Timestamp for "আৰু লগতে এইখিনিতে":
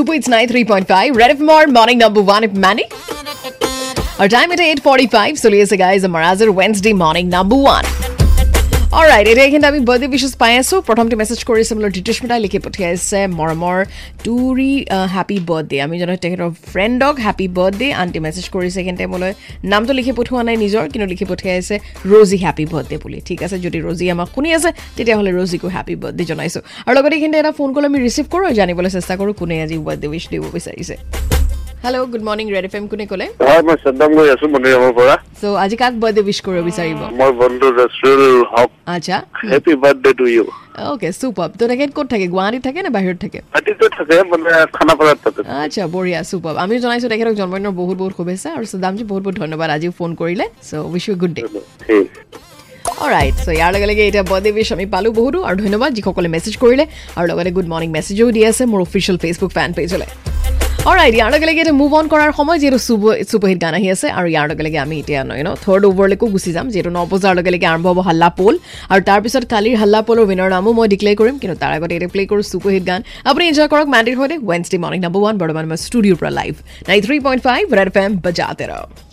26.86-27.38